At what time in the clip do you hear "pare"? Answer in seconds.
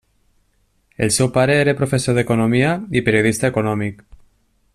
1.35-1.57